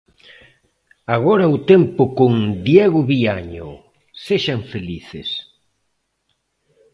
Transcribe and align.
Agora 1.15 1.53
o 1.55 1.57
tempo 1.71 2.03
con 2.17 2.31
Diego 2.67 2.99
Viaño, 3.11 3.67
sexan 4.25 4.61
felices. 4.71 5.29